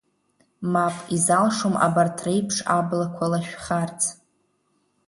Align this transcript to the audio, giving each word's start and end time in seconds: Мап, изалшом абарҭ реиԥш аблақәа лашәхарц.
Мап, 0.71 0.95
изалшом 1.15 1.75
абарҭ 1.85 2.17
реиԥш 2.25 2.57
аблақәа 2.77 3.25
лашәхарц. 3.31 4.01